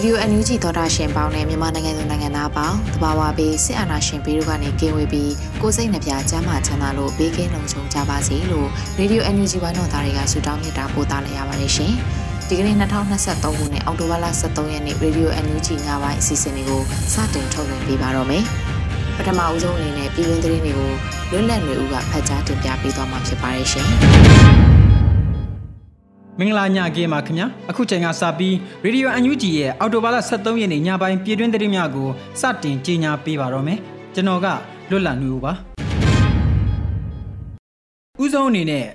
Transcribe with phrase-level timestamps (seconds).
[0.00, 11.92] ရေဒီယိုအန်ယူဂျီသောတာရှင်ပေါင်းနဲ့မြန်မာနိုင်ငံသူနိုင်ငံသားပေါင်းတဘာဝဘေးစစ်အာဏာရှင်ပြည်တို့ကနေကင်းဝေးပြီးကိုစိတ်နှပြချမ်းသာချမ်းသာလို့ဘေးကင်းလုံခြုံကြပါစေလို့ရေဒီယိုအန်ယူဂျီဝိုင်းတော်သားတွေကဆုတောင်းမေတ္တာပို့သလိုက်ရပါတယ်ရှင်။
[12.48, 18.44] ဒီကနေ့2023ခုနှစ်အောက်တိုဘာလ23ရက်နေ့ရေဒီယိုအန်ယူဂျီညပိုင်းအစီအစဉ်လေးကိုစတင်ထုတ်လွှင့်ပေးပါတော့မယ်။
[19.16, 20.92] ပထမအဦးဆုံးအနေနဲ့ပြည်တွင်းသတင်းတွေကို
[21.30, 23.88] လွတ်လပ်နေဦးကဖတ်ကြားတင်ပြပေးသွားမှာဖြစ်ပါတယ်ရှင်။
[26.38, 32.08] မင်္ဂလာညခင်းပါခင်ဗျာအခုချိန်ကစပြီးရေဒီယိုအန်ယူဂျီရဲ့အော်တိုဘာလ23ရက်နေ့ညပိုင်းပြည်တွင်းသတင်းများကို
[32.40, 33.78] စတင်ကြေညာပေးပါတော့မယ်
[34.14, 34.46] ကျွန်တော်က
[34.90, 35.52] လွတ်လပ်နေဦးပါ
[38.22, 38.86] ဥဆုံးအနေနဲ့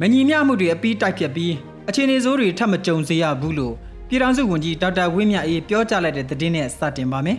[0.00, 1.52] မညီမျှမှုတွေအပြီးတိုက်ဖြတ်ပြီး
[1.88, 3.74] အခြေအနေဆိုးတွေထပ်မကြုံစေရဘူးလို့
[4.08, 7.38] ပြည်ထောင်စုဝန်ကြီးဒေါက်တာဝင်းမြတ်အေးပြောကြားလိုက်တဲ့သတင်းနဲ့စတင်ပါမယ်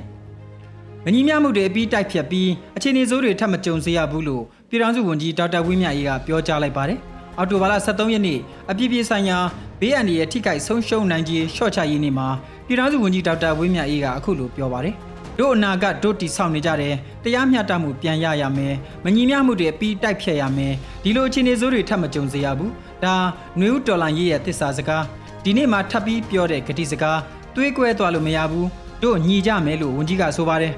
[1.05, 6.99] မညီမျှမှုတွေအပြီးတိုက်ဖြတ်ပြီးအခြေအနေဆိုးတွေထပ်မကြုံစေရဘူးလို့ပြည်ထောင်စုဝန်ကြီးဒေါက်တာဝင်းမြတ်အေးကပြောကြားလိုက်ပါတယ်
[7.39, 8.39] အော်တိုဘာလ23ရက်နေ့
[8.71, 9.37] အပြည့်ပြည့်ဆိုင်ရာ
[9.79, 12.27] ဘေးအန္တရာယ်ထိခိုက်ဆုံးရှုံးနိုင်ခြင်းရှော့ချရေးနေ့မှာ
[12.67, 14.95] ပြည်ထောင်စုဝန်ကြီးဒေါက်တာဝင်းမြတ်အေးကအခုလိုပြောပါတယ်။
[15.39, 22.71] တို့အနာကတို့တီဆောက်နေကြတယ်တရားမျှတမှုပြန်ရရမယ်မညီမျှမှုတွေအပြီးတိုက်ဖြတ်ရမယ်ဒီလိုအခြေအနေဆိုးတွေထပ်မကြုံစေရဘူး
[23.03, 23.15] ဒါ
[23.59, 25.03] နွေဦးတော်လိုင်းရေးရဲ့သစ္စာစကား
[25.43, 27.19] ဒီနေ့မှထပ်ပြီးပြောတဲ့ဂတိစကား
[27.55, 28.67] တွေးကွဲသွားလို့မရဘူး
[29.03, 30.73] တို့ညီကြမယ်လို့ဝန်ကြီးကဆိုပါတယ်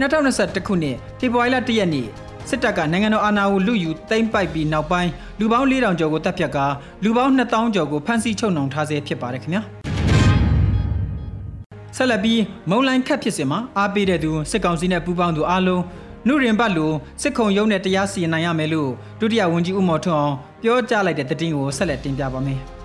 [0.00, 2.06] 2021ခုနှစ်ဖေဖော်ဝါရီလ1ရက်နေ့
[2.48, 6.66] စစ်တပ်ကနိုင်ငံတော်အာဏာကိုလူယူသိမ်းပိုက်ပြီးနောက်ပိုင်းလူပေါင်း4000ကျော်ကိုတပ်ဖြတ်ကာ
[7.04, 9.62] လူပေါင်း2000ကျော်ကိုဖမ်းဆီးချုပ်နှောင်ထားဆဲဖြစ်ပါတယ်ခင်ဗျာ
[11.96, 15.82] ဆက်လက်ပြီးမုံလိုင်းခတ်ဖြစ်စဉ်မှာအားပေးတဲ့သူစစ်ကောင်စီနဲ့ပူးပေါင်းသူအားလုံး
[16.26, 16.92] နှုရင်ပတ်လို
[17.22, 22.77] စစ်ခုံရုံးနဲ့တရားစီရင်နိုင်ရမယ်လို့ဒုတိယဝန်ကြီးဦးမော်ထွန်းအောင်ပြောကြားလိုက်တဲ့သတင်းကိုဆက်လက်တင်ပြပါမယ်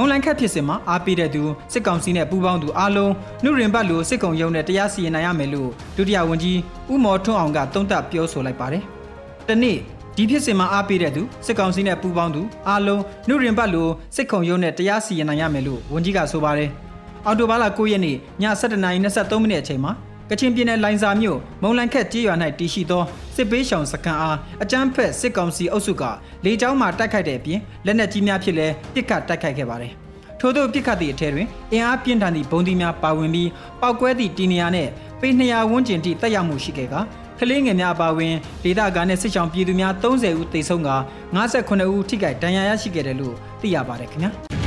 [0.00, 1.42] မုံလိုင်းခတ်ဖြစ်စဉ်မှာအားပေးတဲ့သူ
[1.72, 3.12] စစ်ကောင်စီနဲ့ပူးပေါင်းသူအားလုံး
[3.44, 6.58] နှုရင်ပတ်လိုစစ်ကုံရုံးနဲ့တရားစီရင်နိုင်ရမယ်လို့ဒုတိယဝန်ကြီး
[6.92, 8.82] ဦးမော်ထွန်းအောင်ကသုံးသပ်ပြောဆိုလိုက်ပါတယ်။
[9.48, 9.76] တနေ့
[10.16, 16.70] ဒီဖြစ်စဉ်မှာအားပေးတဲ့သူစစ်ကောင်စီနဲ့ပူးပေါင်းသူအားလုံးနှုရင်ပတ်လိုစစ်ခုံရုံးနဲ့တရားစီရင်နိုင်ရမယ်လို့ဝန်ကြီးကဆိုပါတယ်။
[17.26, 18.16] အော်တိုဘားလ9ရက်နေ့ည
[18.60, 19.92] 7:23မိနစ်အချိန်မှာ
[20.30, 23.02] ကချင်ပြည်နယ်လိုင်ဇာမြို့မုံလန်ခက်ကြေးရွာ၌တည်ရှိသော
[23.36, 26.02] စစ်ပေးရှောင်စခန်းအားအကြမ်းဖက်စစ်ကောင်စီအုပ်စုက
[26.44, 29.92] လေကြောင်းမှတိုက်ခိုက်တဲ့အပြင်လက်နက်ကြီးများဖြင့်လည်းပစ်ခတ်တိုက်ခိုက်ခဲ့ပါတယ်။
[30.40, 33.50] ထို့သောပစ်ခတ်သည့်အထက်တွင်အင်အားပြင်းထန်သည့်ဘုံသီးများပါဝင်ပြီး
[33.80, 34.90] ပောက်ကွဲသည့်တီနေယာနှင့်
[35.20, 37.00] ပေ200ဝန်းကျင်ထိတက်ရောက်မှုရှိခဲ့ကာ
[37.38, 38.34] ကလေးငယ်များအပါအဝင်
[38.64, 40.90] ဒေသခံနဲ့စစ်ဆောင်ပြည်သူများ30ဦးသေဆုံးက
[41.34, 44.32] 58ဦးထိခိုက်ဒဏ်ရာရရှိခဲ့တယ်လို့သိရပါတယ်ခင်ဗျာ။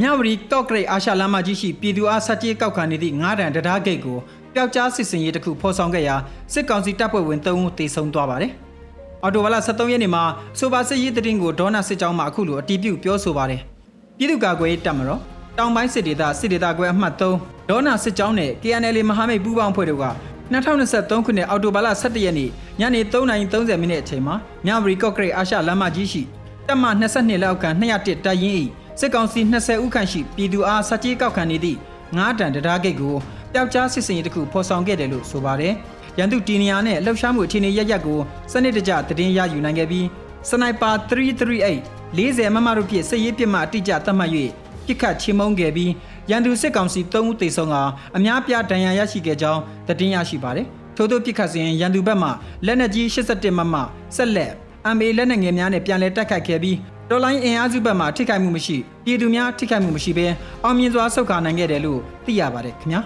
[0.00, 4.18] မြဝတီကော့ကရိတ်အာရှလမ်းမကြီးရှိပြည်သူအားစက်ကြီးကောက်ခံနေသည့်ငါးတန်တရားဂိတ်ကို
[4.54, 6.16] ပျောက်ကြားစစ်စင်ရေးတစ်ခုဖော်ဆောင်ခဲ့ရာ
[6.52, 8.52] စစ်ကောင်စီတပ်ဖွဲ့ဝင်3ဦးတေဆုံးသွားပါတယ်။
[9.22, 10.22] အော်တိုဝါလာ73ရက်နေ့မှာ
[10.58, 13.60] ဆိုပါစစ်ရေးတရင်ကိုဒေါနာစစ်ကြောင်းမှအခုလိုအတီးပြုတ်ပြောဆိုပါတယ်။
[14.16, 15.20] ပြည်သူ့ကာကွယ်တပ်မတော်
[15.58, 20.06] တောင်ပိုင်းစစ်ဒေသစစ်ဒေသကွဲအမှတ်3ဒေါနာစစ်ကြောင်းနဲ့ KNL မဟာမိတ်ပူးပေါင်းဖွဲ့တို့က
[20.52, 22.50] 2023ခုနှစ်အောက်တိုဘာလ17ရက်နေ့
[22.80, 24.34] ညနေ3:30မိနစ်အချိန်မှာ
[24.66, 26.22] မြဝတီကော့ကရိတ်အာရှလမ်းမကြီးရှိ
[26.66, 28.56] တပ်မ22လောက်ကန်201တပ်ရင်း၏
[29.00, 31.78] စစ်ကောင်စီ20ဦးခန့်ရှိပြည်သူအားစကြေးကောက်ခံနေသည့်
[32.16, 33.14] ငါးတန်တရားဂိတ်ကို
[33.52, 35.74] ပျောက်ကြားစစ်စင်ရေးတစ်ခုဖော်ဆောင်ခဲ့တယ်လို့ဆိုပါတယ်။
[36.18, 38.20] ရန်သူတီနီယာနဲ့လှုပ်ရှားမှုအခြေအနေရရက်ကို
[38.52, 40.06] စနစ်တကျသတင်းရယူနိုင်ခဲ့ပြီး
[40.50, 41.78] စနိုက်ပါ338
[42.16, 44.30] 40မမတို့ဖြင့်စစ်ရေးပစ်မှအတိအကျသတ်မှတ်၍
[44.86, 45.92] ပစ်ခတ်ချေမှုန်းခဲ့ပြီး
[46.30, 47.76] ရန်သူစစ်ကောင်စီ3ဦးသေဆုံးက
[48.16, 50.66] အများပြားဒဏ်ရာရရှိခဲ့ကြောင်းသတင်းရရှိပါတယ်။
[50.96, 52.28] ထို့သောပစ်ခတ်စဉ်ရန်သူဘက်မှ
[52.66, 53.74] လက်နက်ကြီး87မမ
[54.16, 54.52] ဆက်လက်
[54.96, 56.76] MA လက်နက်ငယ်များနဲ့ပြန်လည်တိုက်ခိုက်ခဲ့ပြီး
[57.10, 60.26] တော်လိုင်းအင်အားစုဘက်မှထိခိုက်မှုမရှိပြည်သူများထိခိုက်မှုမရှိဘဲ
[60.64, 63.00] အောင်မြင်စွာဆုတ်ခါနိုင်ခဲ့တယ်လို့သိရပါတယ်ခင်ဗျာ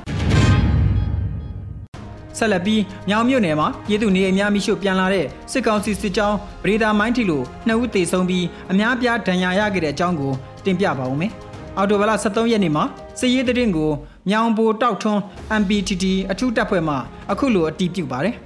[2.38, 10.32] ဆက်လက်ပြီးမြောင်မြို့နယ်မှာပြည်သူနေအိမ်များမိရှုပြန်လာတဲ့စစ်ကောင်စီစစ်ကြောင်းဗရေဒါမိုင်းထီလိုနှစ်ဦးသေဆုံးပြီးအများပြားဒဏ်ရာရခဲ့တဲ့အကြောင်းကို
[10.64, 11.32] တင်ပြပါဦးမယ်
[11.76, 12.84] အော်တိုဘလာ23ရက်နေ့မှာ
[13.20, 13.90] စစ်ရေးတရင်ကို
[14.28, 15.20] မြောင်ဘိုတောက်ထွန်း
[15.60, 16.94] MPTT အထူးတပ်ဖွဲ့မှ
[17.30, 18.36] အခုလိုအတီးပြုတ်ပါတယ်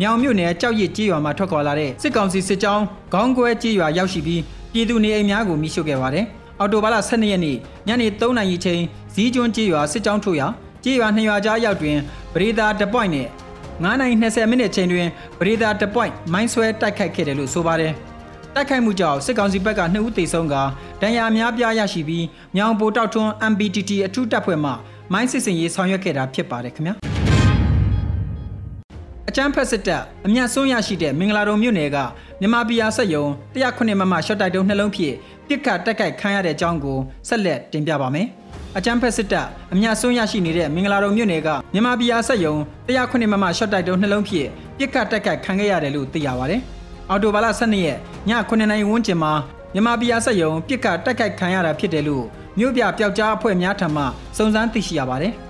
[0.00, 4.40] မြောင်မြို့နယ်ကြောက်ရည်ကြေးရွာမှာထွက်ခွာလာတဲ့စစ်ကောင်စီစစ်ကြောင်းခေါင်းကွဲကြေးရွာရောက်ရှိပြီး
[4.76, 6.24] ပြည်သူနေအိမ်များကိုမိရှုခဲ့ပါတယ်။
[6.60, 7.56] အော်တိုဘာလ12ရက်နေ့
[7.88, 8.82] ညနေ3နာရီချိန်
[9.14, 10.46] ဇီးကျွန်းကျေးရွာစစ်ကြောင်းထိုးရာ
[10.84, 11.98] ကျေးရွာ2ရွာကြားရောက်တွင်
[12.34, 13.26] ပရိသာတပွိုင်နဲ့
[13.58, 15.06] 9နိုင်20မိနစ်ချိန်တွင်
[15.38, 17.92] ပရိသာတပွိုင်မိုင်းဆွဲတိုက်ခိုက်ခဲ့တယ်လို့ဆိုပါတယ်။
[18.54, 20.54] တိုက်ခိုက်မှုကြောင့်စစ်ကောင်စီဘက်က2ဦးသေဆုံးက
[21.02, 22.24] ဒဏ်ရာအများပြားရရှိပြီး
[22.56, 24.70] မြောင်ပိုတောက်ထွန်း MBTT အထူးတပ်ဖွဲ့မှ
[25.12, 26.96] မိုင်းစစ်စင်ရေးဆောင်ရွက်ခဲ့တာဖြစ်ပါတယ်ခင်ဗျာ။
[29.28, 31.98] အကြမ်းဖက်စစ်တပ်အမျက်ဆုံးရရှိတဲ့မင်္ဂလာတုံမြို့နယ်က
[32.40, 33.24] မြန်မာပြည်အားဆက်ယုံ
[33.54, 35.14] 109မမရှော့တိုက်တုံးနှလုံးဖြင့်
[35.46, 38.26] ပြစ်ခတ်တက်ခိုက်ခံရတဲ့အကြောင်းကိုဆက်လက်တင်ပြပါမယ်။
[38.76, 42.54] အကြမ်းဖက်စစ်တပ်အမျက်ဆုံးရရှိနေတဲ့မင်္ဂလာတုံမြို့နယ်ကမြန်မာပြည်အားဆက်ယုံ
[42.88, 46.60] 109မမရှော့တိုက်တုံးနှလုံးဖြင့်ပြစ်ခတ်တက်ခိုက်ခံခဲ့ရတယ်လို့သိရပါတယ်။
[47.10, 47.98] အော်တိုဘာလ12ရက်
[48.28, 49.32] ည9နာရီဝန်းကျင်မှာ
[49.74, 52.24] မြန်မာပြည်အားဆက်ယုံပြစ်ခတ်တက်ခိုက်ခံရတာဖြစ်တယ်လို့
[52.58, 54.02] မြို့ပြပျောက်ကြားအဖွဲ့များထံမှ
[54.36, 55.34] စုံစမ်းသိရှိရပါတယ်။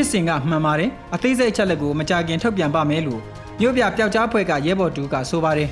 [0.00, 3.20] ဖြစ်စဉ်ကမှန်ပါတယ်အသေးစိတ်ချက်လက်ကိုမကြခင်ထုတ်ပြန်ပါမယ်လို့
[3.60, 5.68] မြို့ပြပျောက်ကြားဖွဲ့ကရဲဘော်တူကဆိုပါတယ်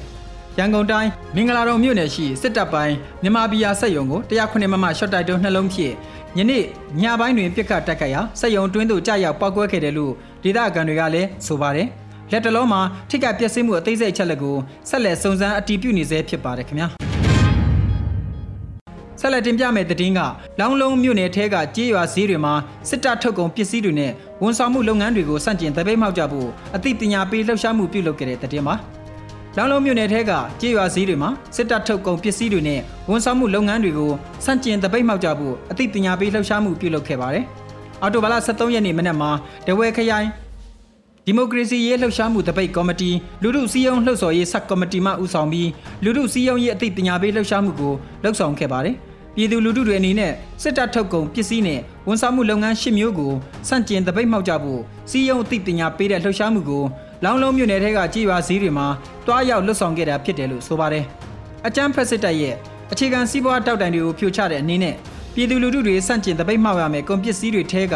[0.59, 5.95] ရန်ကုန်တိုင်းမင်္ဂလာတုံမြို့နယ်ရှိစစ်တပ်ပိုင်းမြန်မာပြည်ယာစက်ယုံကို109မမရှော့တိုက်တုံးနှလုံးဖြင့်
[6.39, 6.65] ယနေ့
[7.01, 11.89] ညပိုင်းတွင်ပြစ်ခတ်တက်ခတ်ရာစက်ယုံတွင်းသို့ကြာရောက်ပောက်ကွဲခဲ့တယ်လို့ဒေသခံတွေကလည်းဆိုပါတယ်
[12.33, 12.81] လက်တလုံးမှာ
[13.11, 14.57] ထိကပျက်စီးမှုအသေးစိတ်ချက်လက်ကို
[14.89, 17.08] ဆက်လက်စုံစမ်းအတည်ပြုနေဆဲဖြစ်ပါတယ်ခင်ဗျာ
[19.21, 20.21] ဆက်လက်တင်ပြမယ့်သတင်းက
[20.61, 22.55] လောင်းလုံးမြို့နယ်ထဲကကြေးရွာဈေးတွေမှာ
[22.89, 24.13] စစ်တပ်ထုတ်ကုန်ပစ္စည်းတွေနဲ့
[24.43, 28.75] ဝန်ဆောင်မှုလုပ်ငန်းတွေကိုစန့်ကျင်တပိတ်မှောက်ကြဖို့အသိပညာပေးလှုပ်ရှားမှုပြုလုပ်ခဲ့တဲ့သတင်းပါ
[29.57, 32.81] လောင်းလုံးမြို့နယ်ထဲကကြေးရွာဈေးတွေမှာစစ်တပ်ထုတ်ကုန်ပစ္စည်းတွေနဲ့
[33.11, 34.13] ဝန်ဆောင်မှုလုပ်ငန်းတွေကို
[34.45, 37.45] စန့်ကျင်တပိတ်မှောက်ကြဖို့အသိပညာပေးလှုပ်ရှားမှုပြုလုပ်ခဲ့ပါတယ်
[38.03, 39.31] အော်တိုဘာလ23ရက်နေ့မနက်မှာ
[39.67, 40.29] တဝဲခရိုင်
[41.27, 43.11] ဒီမိုကရေစီရေးလှုပ်ရှားမှုတပိတ်ကော်မတီ
[43.43, 45.69] လူထုစည်းရုံးလှုပ်ဆော်ရေးဆက်ကော်မတီမှဦးဆောင်ပြီး
[46.05, 47.93] လူထုစည်းရုံးရေးအသိပညာပေးလှုပ်ရှားမှုကို
[48.23, 48.97] လှုပ်ဆောင်ခဲ့ပါတယ်
[49.41, 50.33] ပြည်သူလူထုတွေအနေနဲ့
[50.63, 53.33] စစ်တပ်ထုတ်ကုန်ပစ္စည်းနဲ့ဝန်ဆောင်မှုလုပ်ငန်းရှစ်မျိုးကို
[53.69, 54.81] စန့်ကျင်တပိတ်မှောက်ကြဖို့
[55.11, 56.85] စီးရုံအသိပညာပေးတဲ့လှုပ်ရှားမှုကို
[57.25, 58.87] လောင်းလုံးမြို့နယ်ထဲကကြေးရွာဈေးတွေမှာ
[59.27, 61.05] တွားရောက်လှုပ်ဆောင်ခဲ့တာဖြစ်တယ်လို့ဆိုပါတယ်။
[61.67, 62.55] အကြမ်းဖက်စစ်တပ်ရဲ့
[62.93, 64.95] အခြေခံစီးပွားတောက်တိုင်တွေကိုဖြိုချတဲ့အနေနဲ့
[65.35, 67.95] ပြည်သူလူထုတွေစန့်ကျင်တပိတ်မှောက်ရမယ်ကုန်ပစ္စည်းတွေထဲက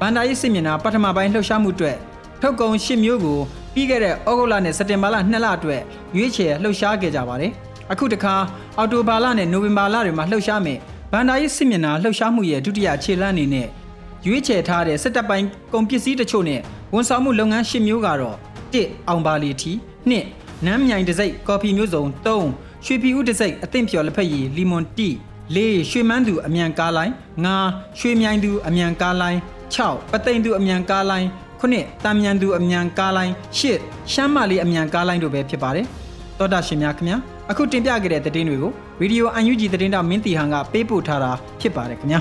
[0.00, 1.96] ဗန္ဒာရေးစစ်မျက်နှာပထမပိုင်းလှုပ်ရှားမှုအတွက်
[2.42, 3.38] ထုတ်ကုန်ရှစ်မျိုးကို
[3.74, 5.82] ပြီးခဲ့တဲ့ဩဂုတ်လနဲ့စက်တင်ဘာလ2လအတွက်
[6.16, 7.52] ရွေးချယ်လှုပ်ရှားခဲ့ကြပါတယ်။
[7.92, 8.34] အခုတခါ
[8.78, 10.78] အော်တိုဘာလနဲ့နိုဝင်ဘာလတွေမှာလှုပ်ရှားမယ်
[11.12, 13.68] ဘန်ဒါရေးစစ်မျက်နှာလှုပ်ရှားမှုရဲ့ဒုတိယခြေလှမ်းအနေနဲ့
[14.26, 16.60] ရွေးချယ်ထားတဲ့စစ်တပ်ပိုင်းကုန်ပစ္စည်းတချို့နဲ့
[16.94, 18.36] ဝန်ဆောင်မှုလုပ်ငန်းရှစ်မျိုးကတော့
[18.72, 19.72] 1အောင်ပါလီထီ
[20.20, 25.08] 2နမ်းမြိုင်တစိ့ကော်ဖီမျိုးစုံ3ရွှေဖီဦးတစိ့အသင့်ဖြော်လက်ဖက်ရည်လီမွန်တီ
[25.54, 25.58] ၄
[25.90, 27.12] ရွှေမန်းသူအမြန်ကားလိုင်း
[27.44, 27.48] ၅
[27.98, 29.38] ရွှေမြိုင်သူအမြန်ကားလိုင်း
[29.74, 31.28] 6ပသိမ်သူအမြန်ကားလိုင်း
[31.60, 35.86] 9တံမြန်သူအမြန်ကားလိုင်း10ရှမ်းမလေးအမြန်ကားလိုင်းတို့ပဲဖြစ်ပါတယ်
[36.38, 37.18] တောတာရှင်များခင်ဗျာ
[37.50, 42.20] အခုတင်ပြခဲ့တဲ့သတင်းတွေကိုဗီဒီယိုအန်ယူဂျီသတင်းတောက်မင်းတီဟန်ကပေးပို့ထားတာဖြစ်ပါတယ်ခင်ဗျာ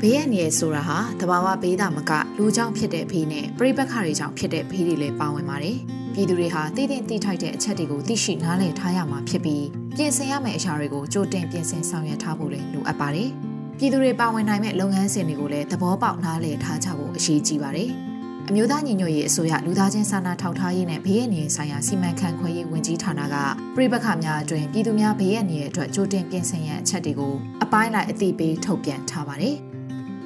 [0.00, 5.76] ဘေးရန်ရဲ့ဆိုတာဟာတဘာဝဘေးတာမကလူကြောင့်ဖြစ်တဲ့ဘေးနဲ့ပြိပက္ခတွေကြောင့်ဖြစ်တဲ့ဘေးတွေလည်းပါဝင်ပါတယ်။
[6.14, 9.66] ပြည်သူတွေဟာတည်တည်တိထိုက်တဲ့အချက်တွေကိုသိရှိနားလည်ထားရမှာဖြစ်ပြီး
[9.96, 13.30] ပြင်ဆင်ရမယ့်အရာတွေကိုကြိုတင်ပြင်ဆင်ဆောင်ရွက်ထားဖို့လည်းလိုအပ်ပါတယ်။
[13.82, 17.90] ပြည်သူတွေပါဝင်နိုင်မဲ့လုပ်ငန်းစဉ်တွေကိုလည်းသဘောပေါက်နားလည်ထားကြဖို့အရေးကြီးပါတယ်။
[18.48, 23.36] အမျိုးသားညီညွတ်ရေးအစိုးရလူသားချင်းစာနာထောက်ထားရေးနဲ့ဘေးရန်ရေးဆိုင်ရာစီမံခန့်ခွဲရေးဝန်ကြီးဌာနက
[23.76, 29.56] ပြည်ပခါများအတွင်ပြည်သူများဘေးရန်ရေးအတွက်ကြိုတင်ပြင်ဆင်ရန်အချက်တွေကိုအပိုင်းလိုက်အသိပေးထုတ်ပြန်ထားပါတယ်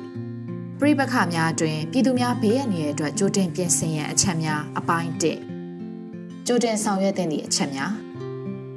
[0.80, 5.10] ။ပြည်ပခါများအတွင်ပြည်သူများဘေးရန်ရေးအတွက်ကြိုတင်ပြင်ဆင်ရန်အချက်များအပိုင်း
[5.62, 7.92] 1ကြိုတင်ဆောင်ရွက်သင့်သည့်အချက်များ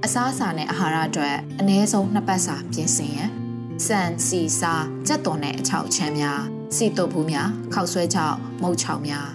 [0.05, 3.38] အစားအစာနဲ့အာဟာရအတွက်အနည်းဆုံးနှစ်ပတ်စာပြင်ဆင်ရန်
[3.85, 4.73] စံစီစာ
[5.07, 6.41] ကြက်သွန်နဲ့အချောက်ချမ်းများ
[6.75, 9.27] စီတုပ်ဘူးများခောက်ဆွဲချောက်မုတ်ချောက်များ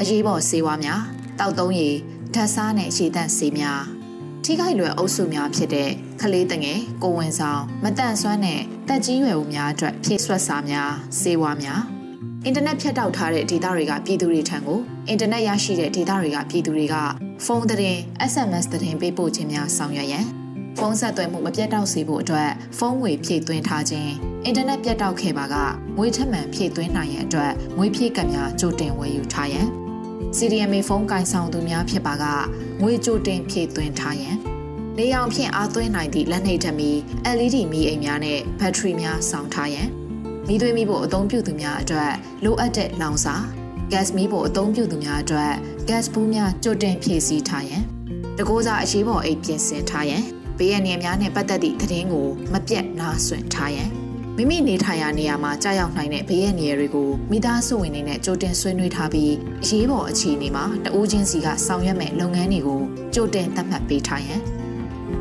[0.00, 1.02] အရေးပေါ်ဆေးဝါးများ
[1.40, 1.96] တောက်သုံးရည်
[2.34, 3.82] ဓာတ်စားနဲ့ရေတန့်ဆေးများ
[4.44, 11.80] ထိခိုက်လွယ်အုပ်စုများဖြစ်တဲ့ခလေးတငယ်ကိုဝင်ဆောင်မတန့်ဆွမ်းနဲ့တက်ကြီးရွယ်ဦးများအတွက်ဖြည့်ဆွတ်စာများဆေးဝါးများ
[12.44, 16.96] အင်တာနက်ဖြတ်တောက်ထားတဲ့ဒေတာတွေကပြည်သူတွေထံကိုအင်တာနက်ရရှိတဲ့ဒေတာတွေကပြည်သူတွေက
[17.44, 17.98] ဖုန်းသတင်း
[18.32, 20.26] SMS သတင်းပေးပို့ခြင်းများဆောင်ရွက်ရန်
[20.78, 24.12] ဖုန်းဆက်သွယ်မှုမပြတ်တောက်စေဖို့အတွက်ဖုန်းငွေဖြည့်သွင်းထားခြင်း
[24.44, 25.54] အင်တာနက်ပြတ်တောက်ခဲ့ပါက
[25.98, 29.66] ငွေထက်မှန်ဖြည့်သွင်းနိုင်ရန်အတွက်ငွေဖြည့်ကပ်များကြိုတင်ဝယ်ယူထားရန်
[30.36, 32.24] CDMA ဖုန်းကင်ဆောင်သူများဖြစ်ပါက
[32.82, 34.36] ငွေကြိုတင်ဖြည့်သွင်းထားရန်
[34.98, 36.90] နေအောင်ဖြင့်အားသွင်းနိုင်သည့်လက်နှိပ်ဓမီ
[37.36, 39.88] LED မီးအိမ်များနဲ့ဘက်ထရီများဆောင်ထားရန်
[40.48, 42.12] မီးသွင်းမိဖို့အသုံးပြုသူများအတွက်
[42.44, 43.34] လိုအပ်တဲ့လောင်စာ
[43.92, 45.52] gas မီးဖို့အသုံးပြုသူများအတွက်
[45.88, 47.82] gas ဘူးများကြိုတင်ဖြည့်ဆည်းထားရန်
[48.38, 50.22] တကိုးစားအရေးပေါ်အိတ်ပြင်ဆင်ထားရန်
[50.58, 53.90] ဘေးရန်ရများနဲ့ပတ်သက်သည့်သတင်းကိုမပြတ်နားဆွင့်ထားရန်
[54.36, 59.32] မိမိနေထိုင်ရာနေရာမှာကြာရောက်နိုင်တဲ့ဘေးရန်ရတွေကိုမိသားစုဝင်တွေနဲ့ကြိုတင်ဆွေးနွေးထားပြီး
[59.62, 62.80] အရေးပေါ်အခြေအနေမှာတဦးချင်းစီကဆောင်ရွက်မဲ့လုပ်ငန်းတွေကို
[63.14, 64.40] ကြိုတင်သတ်မှတ်ပေးထားရန်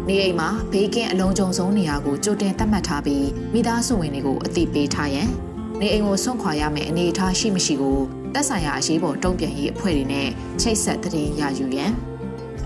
[0.08, 5.30] နေအိမ်မှာဘေးကင်းအလုံးစုံဆုံးနေရာကိုကြိုတင်သတ်မှတ်ထားပြီးမိသားစုဝင်တွေကိုအသိပေးထားရန်
[5.80, 7.98] နေအိမ်ကိုဆွန့်ခွာရမယ့်အနေအထားရှိမရှိကို
[8.34, 10.28] တက်ဆိုင်ရာအရေးပေါ်တုံ့ပြန်ရေးအဖွဲ့တွေနဲ့
[10.62, 11.92] ချိတ်ဆက်သတင်းရယူရန်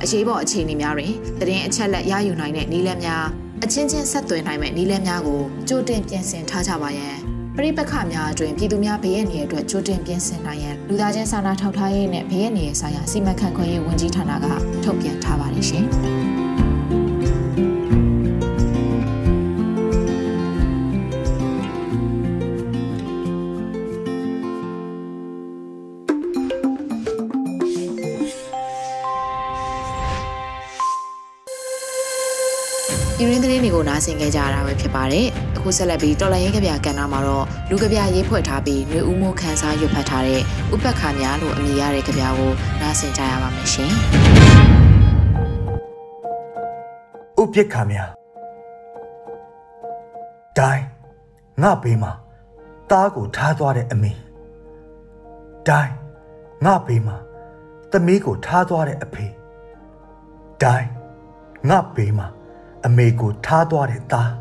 [0.04, 3.26] အရေးပေါ်အခြေအနေများတွင်သတင်းအချက်လက်ရယူနိုင်တဲ့နည်းလမ်းများ
[3.64, 7.16] အချင်းချင်းဆက်သွယ်နိုင်မဲ့နည်းလမ်းများကိုကြိုတင်ပြင်ဆင်ထားကြပါရန်
[7.56, 14.46] ပရိပခများအတွင်ပြည်သူများဘေးရန်တွေအတွက်ကြိုတင်ပြင်ဆင်နိုင်ရန်လူသားချင်းစာနာထောက်ထားရေးနဲ့ဘေးရန်တွေဆိုင်ရာစီမံခန့်ခွဲရေးဝန်ကြီးဌာနက
[14.84, 15.86] ထုတ်ပြန်ထားပါတယ်ရှင်။
[34.12, 35.26] င်းတွေကိုနားဆင်ကြကြရတာပဲဖြစ်ပါတယ်။
[35.58, 40.42] အခုဆက်လက်ပြီးတော်လိုင်းရေးကြပြကဏ္ဍမှာတော့လူကြပြရေးဖွဲ့ထားပြီးနှွေဦးမိုးခန်းစားရွတ်ဖတ်ထားတဲ့
[40.74, 42.52] ဥပက္ခများလို့အမည်ရတဲ့ကြပြကို
[42.82, 43.92] နားဆင်ကြရပါမယ်ရှင်။
[47.42, 48.10] ဥပက္ခများ
[50.60, 50.84] ဒိုင်း
[51.64, 52.12] ငါဘေးမှာ
[52.92, 54.12] တားကိုထားသွားတဲ့အမေ
[55.68, 55.94] ဒိုင်း
[56.66, 57.16] ငါဘေးမှာ
[57.92, 59.26] သမီးကိုထားသွားတဲ့အဖေ
[60.64, 60.90] ဒိုင်း
[61.70, 62.28] ငါဘေးမှာ
[62.86, 64.32] အမေကိုထားသွားတဲ့သား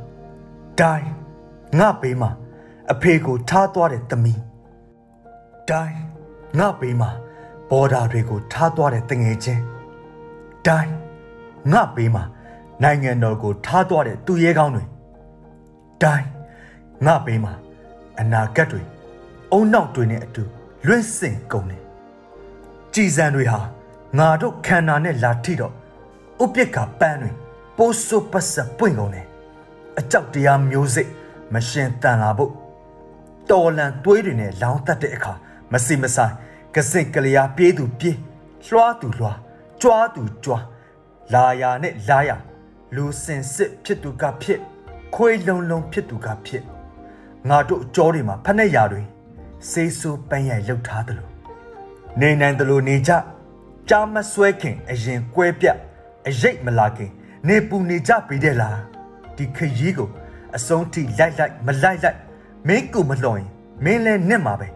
[0.80, 1.08] ဒိုင်း
[1.78, 2.30] ငါဘေးမှာ
[2.92, 4.40] အဖေကိုထားသွားတဲ့သမီး
[5.70, 5.98] ဒိုင်း
[6.58, 7.10] ငါဘေးမှာ
[7.70, 9.62] ဘော်ဒါတွေကိုထားသွားတဲ့တငယ်ချင်း
[10.66, 10.92] ဒိုင်း
[11.72, 12.24] ငါဘေးမှာ
[12.82, 14.84] နိုင်ငံတော်ကိုထားသွားတဲ့သူရဲကောင်းတွေ
[16.02, 16.28] ဒိုင်း
[17.06, 17.52] ငါဘေးမှာ
[18.20, 18.82] အနာဂတ်တွေ
[19.52, 20.42] အုံနောက်တွေနဲ့အတူ
[20.86, 21.82] လွင့်စင်ကုန်တယ်
[22.94, 23.60] ကြည်စံတွေဟာ
[24.18, 25.72] ငါတို့ခန္ဓာနဲ့လာထိတော့
[26.44, 27.30] ဥပိ္ပကပန်းတွေ
[27.78, 29.26] ပိုးဆိုးပတ်စပွင့်ကုန်တယ်
[29.98, 31.10] အကြောက်တရားမျိုးစိတ်
[31.54, 32.52] မရှင်တန်လာဖို့
[33.50, 35.32] တော်လန်သွေးတွေနဲ့လောင်းတက်တဲ့အခါ
[35.72, 36.32] မစီမဆိုင်
[36.74, 38.16] ကစိတ်ကလျာပြေးသူပြေး
[38.66, 39.38] လွှားသူလွှား
[39.82, 40.64] ကြွားသူကြွား
[41.34, 42.36] လာယာနဲ့လာယာ
[42.94, 44.60] လူစင်စစ်ဖြစ်သူကဖြစ်
[45.14, 46.62] ခွေးလုံးလုံးဖြစ်သူကဖြစ်
[47.48, 49.02] ငါတို့အကြောတွေမှာဖက်နဲ့ရာတွေ
[49.70, 51.28] စေးဆူပန်းရိုက်လှုပ်ထားသလို
[52.20, 53.12] နေနိုင်သလိုနေကြ
[53.88, 55.66] ကြားမဆွဲခင်အရင်ကွဲပြ
[56.28, 57.10] အရိတ်မလာခင်
[57.46, 58.78] နေပူနေကြပြီတဲ့လား
[59.36, 60.08] ဒီခရီးကို
[60.56, 62.18] အဆုံးထိလိုက်လိုက်မလိုက်လိုက်
[62.68, 63.48] မင်းကိုမလှော်ရင်
[63.84, 64.68] မင်းလည်းနဲ့မှာပဲ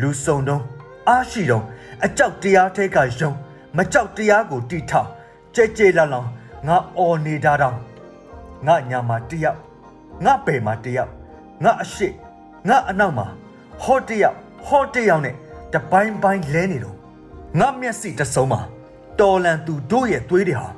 [0.00, 0.62] လူစုံတော့
[1.08, 1.64] အားရှိတော့
[2.04, 3.30] အကြောက်တရားထဲကယုံ
[3.76, 5.08] မကြောက်တရားကိုတီထောင်
[5.54, 6.28] ကြဲကြဲလောင်လောင်
[6.66, 7.78] ငါအော်နေတာတောင်
[8.66, 9.58] ငါညာမှာတယောက်
[10.24, 11.10] ငါပယ်မှာတယောက်
[11.64, 12.08] ငါအရှိ
[12.68, 13.26] ငါအနောက်မှာ
[13.82, 15.34] ဟောတယောက်ဟောတယောက်နဲ့
[15.72, 16.96] တပိုင်းပိုင်းလဲနေတော့
[17.60, 18.60] ငါမျက်စိတစုံမှာ
[19.20, 20.68] တော်လန်သူတို့ရဲ့သွေးတွေဟာ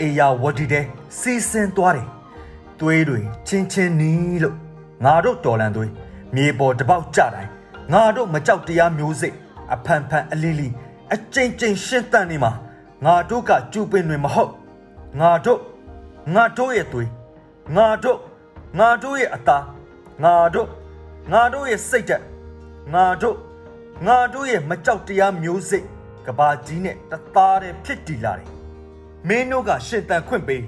[0.00, 0.84] အေယာဝတီတဲ့
[1.18, 2.08] စီစင်သွားတယ်။
[2.80, 4.56] သွေးတွေချင်းချင်းနီးလို့
[5.04, 5.90] ငါတို့တော်လန်သွေး
[6.34, 7.50] မြေပေါ်တပေါက်ကြတိုင်း
[7.92, 9.36] ငါတို့မကြောက်တရားမျိုးစိတ်
[9.72, 10.68] အဖန်ဖန်အလီလီ
[11.14, 12.52] အကျဉ်းကျဉ်းရှင်းတန်နေမှာ
[13.04, 14.52] ငါတို့ကကျူပင်တွေမဟုတ်
[15.20, 15.60] ငါတို့
[16.34, 17.10] ငါတို့ရဲ့သွေး
[17.76, 18.18] ငါတို့
[18.78, 19.64] ငါတို့ရဲ့အသား
[20.24, 20.68] ငါတို့
[21.32, 22.24] ငါတို့ရဲ့စိတ်ဓာတ်
[22.94, 23.36] ငါတို့
[24.06, 25.86] ငါတို့ရဲ့မကြောက်တရားမျိုးစိတ်
[26.26, 28.57] ကဘာကြီးနဲ့တသားတည်းဖြစ်တည်လာတယ်
[29.28, 30.64] မင်းတို့ကရှင်တန်ခွင့်ပေး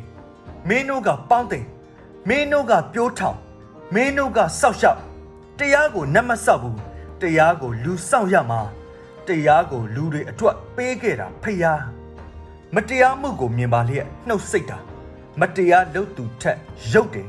[0.69, 1.65] မင်းတို့ကပေါင်းတင်
[2.29, 3.39] မင်းတို့ကပြိုးထောင်
[3.95, 4.99] မင်းတို့ကစောက်ရှောက်
[5.59, 6.79] တရားကိုနတ်မဆောက်ဘူး
[7.21, 8.61] တရားကိုလူဆောင်ရမှာ
[9.27, 11.83] တရားကိုလူတွေအတွက်ပေးခဲ့တာဖျား
[12.75, 14.79] မတရားမှုကိုမြင်ပါလျက်နှုတ်ဆက်တာ
[15.41, 16.59] မတရားလုပ်သူထက်
[16.93, 17.29] ရုပ်တယ်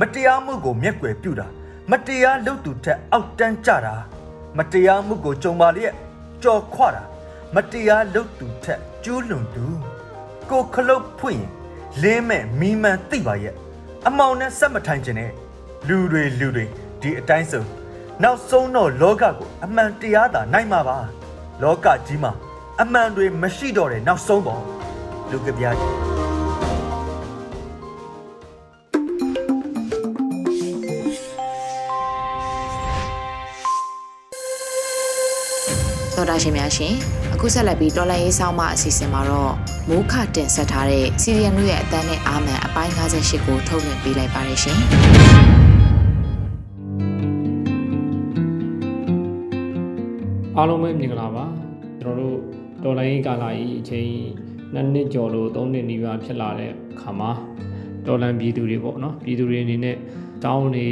[0.00, 1.46] မတရားမှုကိုမျက်ွယ်ပြုတာ
[1.90, 3.94] မတရားလုပ်သူထက်အောက်တန်းကြတာ
[4.58, 5.94] မတရားမှုကိုကြုံပါလျက်
[6.42, 7.02] ကြော်ခွတာ
[7.54, 9.66] မတရားလုပ်သူထက်ကျူးလွန်သူ
[10.50, 11.50] ကိုခလုတ်ဖွင့်ရင်
[12.02, 13.54] လင်းမဲ့မီးမှန်သိပါရဲ့
[14.06, 15.30] အမောင်နဲ့ဆက်မထိုင်ခြင်းနဲ့
[15.88, 16.64] လူတွေလူတွေ
[17.00, 17.68] ဒီအတိုင်းဆုံး
[18.22, 20.98] နောက်ဆုံးတော့လောကကိုအမှန်တရားသာနိုင်မှာပါ
[21.62, 22.32] လောကကြီးမှာ
[22.82, 24.62] အမှန်တွေမရှိတော့တဲ့နောက်ဆုံးပေါ့
[25.30, 25.94] လူကပြားကြီး
[36.16, 39.54] တော်တာရှင်များရှင် အခုဆက်လက်ပြီးတော်လိုင်းရေးဆောင်မအစီအစဉ်မှာတော့
[39.88, 44.78] မိုးခတင်ဆက်ထားတဲ့စီရီယန်တို့ရဲ့အတန်းနဲ့အာမန်အပိုင်း58ကိုထုတ်လွှင့်ပေးလိုက်ပါရရှင်
[50.56, 51.44] အားလုံးပဲမင်္ဂလာပါ
[52.00, 52.36] ကျွန်တော်တို့
[52.84, 54.10] တော်လိုင်းကာလာကြီးအချိန်
[54.74, 57.30] နှစ်နှစ်ကျော်လို့သုံးနှစ်နီးပါးဖြစ်လာတဲ့အခါမှာ
[58.06, 59.96] တော်လန်ပြည်သူတွေပေါ့နော်ပြည်သူတွေအနေနဲ့
[60.44, 60.86] တောင်းနေ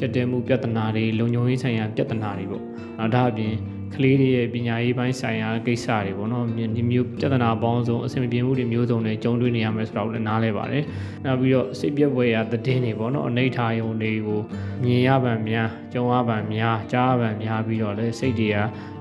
[0.00, 2.64] ကြက်တဲမှုပြဿနာတွေလုံခြုံရေးဆိုင်ရာပြဿနာတွေပေါ့
[2.98, 3.54] နောက်ဒါအပြင်
[3.94, 6.44] ကလေးတွေရဲ့ပညာရေးပိုင်းဆိုင်ရာကိစ္စတွေပေါ့နော်
[6.76, 10.84] ဒီမျိုးပြဿနာပေါင်းစုံအဆင်ပြေမှုတွေမျိုးစုံနဲ့ကြုံတွေ့နေရမယ်ဆိုတော့လည်းနားလဲပါတယ်
[11.24, 14.40] နောက်ပြီးတော့စိတ်ပြက်ပွဲရာသတင်းတွေပေါ့နော်အနိဋ္ဌာယုံတွေကို
[14.84, 18.56] မြင်ရပံများကြုံရပံများကြားရပံများပြီးတော့လည်းစိတ်တွေက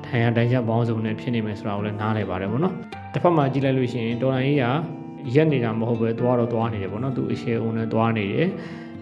[0.06, 2.74] ထိုင်ရတိုင်းချက်ပေါင်းစုံနဲ့ဖြစ်နေမယ်ဆိုတော့လည်းနားလဲပါတယ်ပေါ့နော်
[3.14, 8.48] တစ်ဖက်မှာကြည့်လိုက်လို့ရှိရင်တော်လိုင်းကြီးကရက်နေတာမဟုတ်ပဲသွားတော့သွားနေတယ်ပေါ့နော်သူအရှေအုံနဲ့သွားနေတယ်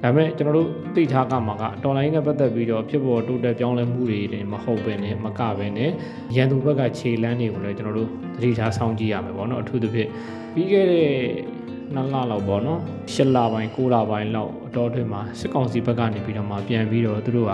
[0.04, 5.92] ဒါပေမဲ့ကျွန်တော်တို့သိထားကမှာကတော်လိုင်းနဲ့ပတ်သက်ပြီးတော့ဖြစ်ပေါ်တိုးတက်ပြောင်းလဲမှုတွေတင်မဟုတ်ပဲနဲ့မကပဲနဲ့
[6.36, 10.10] ရန်သူဘက်ကခြေလန်းတွေကိုလည်းကျွန်တော်တို့သတိထားစောင့်ကြည့်ရမယ်ပေါ့နော်အထူးသဖြင့်
[10.54, 11.10] ပြီးခဲ့တဲ့
[11.96, 12.80] နှစ်လလောက်ပေါ့နော်
[13.14, 17.54] ၈လပိုင်း၉လပိုင်းလောက်အတော်အတွင်းမှာစစ်ကောင်စီဘက်ကနေပြီးတော့မှပြန်ပြီးတော့သူတို့က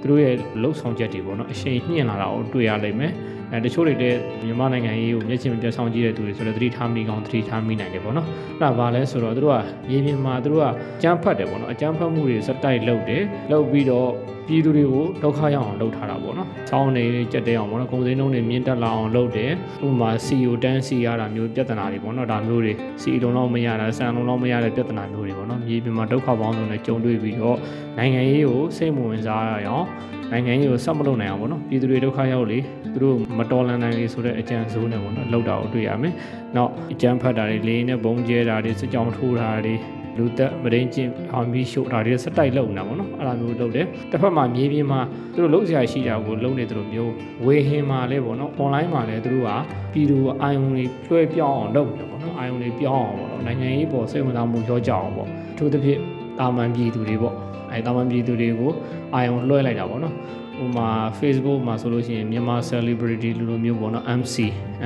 [0.00, 3.12] သူတို့ရဲ့လှုပ်ဆောင်ချက်တွေပေါ့နော်အရှိန်မြင့်လာတာကိုတွေ့ရလိမ့်မယ်
[3.52, 4.14] အဲတချို့တွေတဲ့
[4.46, 9.58] မြန်မာနိုင်ငံရေးကိုမျက်ခြေမပြတ်ဆောင်ကြည့်တဲ့သူတွေဆိုတော့သတိထားမိကောင်းသတိထားမိနိုင်တယ်ပေါ့နော်အဲ့ဒါဘာလဲဆိုတော့သူတို့က
[9.90, 14.10] ရေပြင်မှာသူတို့ကအကြမ်းဖက်တယ်ပေါ့နော်အကြမ်းဖက်မှုတွေစက်တိုက်လုပ်တယ်လုပ်ပြီးတော့
[14.48, 19.50] ပြည်သူတွေကိုဒုက္ခရောက်အောင်လုပ်ထားတာပေါ့နော်။ဆောင်းနေကြက်တဲအောင်ပေါ့နော်။ကုန်စည်နှုန်းတွေမြင့်တက်လာအောင်လုပ်တယ်။
[19.86, 22.72] ဥပမာ CEO တန်းစီရတာမျိုးပြဿနာတွေပေါ့နော်။ဒါမျိုးတွေ
[23.02, 27.58] CEO လုံးလုံးမရတာစံလုံးလုံးမရတဲ့ပြဿနာမျိုးတွေပေါ့နော်။မြေပြင်မှာဒုက္ခပေါင်းစုံနဲ့ကြုံတွေ့ပြီးတော့
[27.98, 29.86] နိုင်ငံရေးကိုစိတ်မဝင်စားရအောင်
[30.32, 32.58] နိုင်ငံရေးကိုဆက်မလုပ်နိုင်အောင်ပေါ့နော်ပြည်သူတွေဒုက္ခရောက်လေ
[32.92, 36.14] သူတို့မတော်လန်နိုင်လေဆိုတဲ့အကြံစိုးနဲ့ပေါ့နော်လောက်တာကိုတွေ့ရမယ်။
[36.56, 39.74] နောက်အကြံဖတ်တာတွေလေးနဲ့ဘုံကျဲတာတွေစစ်ကြောင်ထိုးတာတွေ
[40.18, 45.00] လူသက်မရင်းချင်းအောင်ပြီးရှို့တာတွေစက်တိုက်လုံနေတာပေါ့နော်အဲ့လိုမျိုးလုပ်တယ်တစ်ဖက်မှာမြေပြင်မှာ
[45.34, 47.12] သူတို့လုံးစရာရှိတာကိုလုံနေသူတို့မျိုး
[47.46, 49.50] ဝေဟင်မှာလဲပေါ့နော် online မှာလဲသူတို့က
[49.92, 56.00] ပြည်သူအာယုံတွေလွှဲပြောင်းအောင်လုပ်တယ်ပေါ့နော်အာယုံတွေပြောင်းအောင်ပေါ့နော်နိုင်ငံရေးပေါ်စိတ်ဝင်စားမှုရောကြအောင်ပေါ့အထူးသဖြင့်
[56.40, 57.34] တာမန်ပြည်သူတွေပေါ့
[57.72, 58.72] အဲတာမန်ပြည်သူတွေကို
[59.14, 60.14] အာယုံလွှဲလိုက်တာပေါ့နော်
[60.58, 60.88] ဟိုမှာ
[61.20, 64.36] Facebook မှာဆိုလို့ရှိရင်မြန်မာ celebrity လူလိုမျိုးပေါ့နော် MC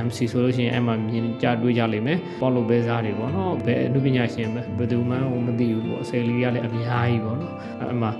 [0.05, 5.15] MC ဆိုလို့ရှိရင်အဲ့မှာမြင်ကြတွေးကြလိမ့်မယ်ပေါ်လို့ပဲစားတွေပေါ့နော်ဘယ်အမှုပညာရှင်ပဲဘယ်သူမှ
[5.45, 8.11] မသိဘူးပေါ့ဆယ်လီကလည်းအများကြီးပေါ့နော်အဲ့မှာ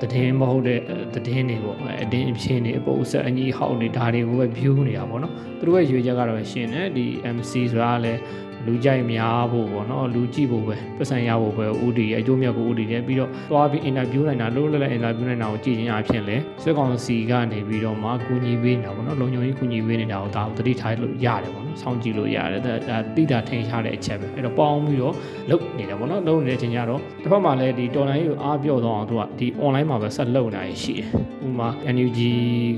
[0.00, 0.80] တည်င်းမဟုတ်တဲ့
[1.26, 7.06] တည်င်းတွေပေါ့အတင်းအဖြစ်နေအပုပ်ဆက်အကြီးဟောက်နေဒါတွေကိုပဲ view နေတာပေါ့နော်သူတို့ရဲ့ရွေချက်ကတော့ရှင်တယ်ဒီ
[7.36, 8.20] MC ဆိုတာလည်း
[8.66, 25.14] လူကြိုက်များဖို့ပေါ့နော်လူကြည့်ဖို့ပဲပတ်စံရဖို့ပဲဦးတည်အကျိုးမြတ်ကိုဦးတည်တယ်ပြီးတော့သွားပြီးအင်တာဗျူးနိုင်တာလို့လည်းလည်းအင်တာဗျူးနိုင်တာကိုကြည့်ချင်းအဖြစ်လဲစစ်ကောင်စီကနေပြီးတော့မှကူညီပေးနေတာပေါ့နော်လုံခြုံရေးကူညီပေးနေတာကိုဒါကိုသတိထားလို့ရတယ်ပေါ့နော် စောင့်ကြည့်လို့ရတယ်ဒါတိတာထိန်ရှားတဲ့အချက်ပဲအဲ့တော့ပေါင်းပြီးတော့
[25.50, 31.06] လုပ်နေတယ်ပေါ့နော်လုပ်နေတဲ့အချိန်ကျတော့တစ်ဖက်မှာလည်းဒီတော်လိုင်းကိုအားပြော့တော့အောင်သူကဒီ online မှာပဲဆက်လုပ်နေရရှိတယ်
[31.46, 32.20] ဥပမာ NUG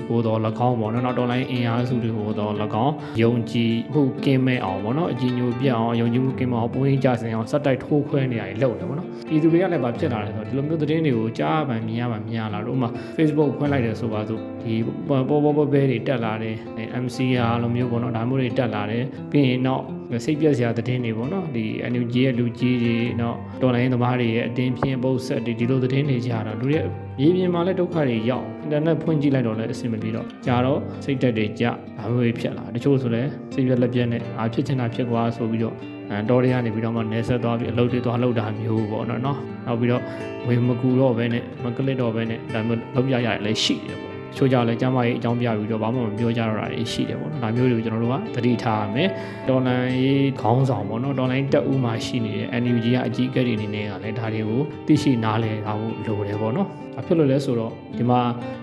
[0.08, 2.52] ကိုတော့၎င်းပေါ့နော်နောက်တော်လိုင်းအင်အားစုတွေကိုတော့၎
[2.84, 14.74] င်းယုံကြည်မှုကင်းမဲ့အောင်ပေါ့နော်အကြည်ညိုပြအောင်ယုံကြည်မှုကင်းမအောင်ပုံရင်းကြစင်အောင်စက်တိုက်ထိုးခွဲနေရတယ်လုပ်တယ်ပေါ့နော်ဒီသူတွေကလည်းဗာဖြစ်လာတယ်ဆိုတော့ဒီလိုမျိုးသတင်းတွေကိုကြားမှမြင်ရမှမြင်ရလာတော့ဥပမာ Facebook ဖွင့်လိုက်တယ်ဆိုပါစို့ဒီ
[15.08, 16.56] ပေါ်ပေါ်ပေါ်ဘဲတွေတက်လာတယ်
[17.04, 18.91] MC အားလိုမျိုးပေါ့နော်ဒါမျိုးတွေတက်လာတယ်
[19.30, 19.84] ပြီးရင်နောက်
[20.24, 26.80] စိတ်ပြက်စရာသတင်းတွေပေါ့နော်ဒီ NUG ရဲ့လူကြီးတွေနောက်တော်လိုင်းသမားတွေရဲ့အတင်းပြင်းပုတ်ဆက်တွေဒီလိုသတင်းတွေကြားတာလူတွေ
[27.18, 35.74] မြေပြင်မှာလည်းဒုက္ခတွေရောက်အင်တာနက်ဖွင့်ကြည့်လိုက်တော့လည်းအဆင်မပြေတော့ကြာတော့စိတ်တက်တွေကြဒါမျိုးတွေဖြစ်လာတချို့ဆိုလည်းစိတ်ပြက်လက်ပြက်နဲ့အာဖြစ်ချင်တာဖြစ်သွားဆိုပြီးတော့
[36.10, 40.02] အဲတော်တွေကနေပြီးတော့မှနေဆက်သွားပြီးအလုပ်တွေသွားလုပ်တာမျိုးပေါ့နော်နော်နောက်ပြီးတော့
[40.46, 49.08] ဝင်မကူတော့ဘဲနဲ့မကလစ်တော့ဘဲနဲ့ဒါမျိုးလုပ်ရရတယ်လည်းရှိတယ်ပေါ့ ချိုးကြလဲကျမ်းမာရေးအကြောင်းပြပြီးတော့ဘာမှမပြောကြတော့တာတွေရှိတယ်ပေါ့နော်ဒါမျိုးတွေကိုကျွန်တော်တို့ကသတိထားရမယ်
[49.48, 58.20] ဒေါ်လန်ရေးခေါင်းဆောင်ပေါ့နော်ဒေါ်လန်တက်ဦးမှာရှိနေတဲ့ NUG ကအကြီးအကဲတွေအနေနဲ့ကလည်းဒါတွေကိုသိရှိနားလည်ထားဖို့လိုတယ်ပေါ့နော်ဘာဖြစ်လို့လဲဆိုတော့ဒီမှာ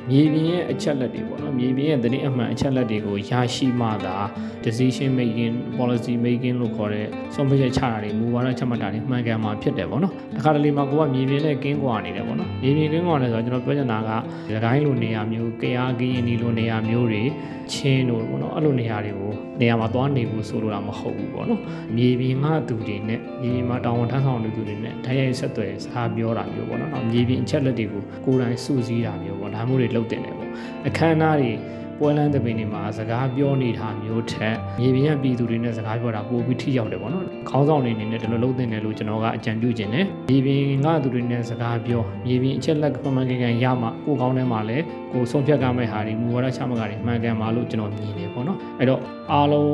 [0.09, 4.15] မြေပြင်ရဲ့အချက်လက်တွေပေါ့နော်မြေပြင်ရဲ့သတင်းအမှန်အချက်လက်တွေကိုရရှိမှသာ
[4.63, 14.09] decision making policy making လို့ခေါ်တဲ့ဆုံးဖြတ်ချက်ချတာတွေမူဝါဒချမှတ်တာတွေမှန်ကန်မှာဖြစ်တယ်ပေါ့နော်တခါတလေမှာကိုကမြေပြင်နဲ့ကင်းကွာနေတယ်ပေါ့နော်မြေပြင်ကင်းကွာနေဆိုတော့ကျွန်တော်ပြောချင်တာက
[14.47, 17.23] ဒီတိုင်းလိုနေရာမျိုးကရားကင်းနီလိုနေရာမျိုးတွေ
[17.71, 21.61] ချင်းတို့ပေါ့နော်အဲ့လိုနေရာတွေကိုနေရာမှာသွားနေဖို့ဆိုလိုတာမဟုတ်ဘူးပေါ့နော်
[21.97, 30.49] မြေပြင်ကသူတွေနဲ့မြေပြင်မှာတာဝန်ထမ်းဆောင်နေသူတွေနဲ့တိုက်ရိုက်ဆက်သွယ်စကားပြောတာမျိုးပေါ့နော်နောက်မြေပြင်အချက်လက်တွေကိုကိုယ်တိုင်စုစည်းတာမျိုးပေါ့ဒါမျိုးတွေလုပ်တင်တယ်ပေါ့
[30.87, 31.51] အခမ်းအနားတွေ
[31.99, 44.83] ပွဲလန်းသပင်တွေမှာစကားပြောနေတာမျိုးထက်မြေပြင်ကပြည်သူတွေနဲ့စကားပြောတာပိုပြီးထိရောက်တယ်ပေါ့နော်။ခေါင်းဆောင်တွေအနေနဲ့ဒီလိုလုပ်တင်တယ်လို့ကျွန်တော်ကအကြံပြုခြင်းနဲ့မြေပြင်ကသူတွေနဲ့စကားပြောမြေပြင်အချက်လက်ပမှန်ကန်ကန်ရမှကိုကောင်းထဲမှာလည်း
[45.13, 49.69] ကိုဆုံးဖြတ်ကမဲ့ဟာတွေမူဝါဒချမှတ်ကတွေမှန်ကန်ပါလို့ကျွန်တော်မြင်တယ်ပေါ့နော်။အဲ့တော့အားလုံး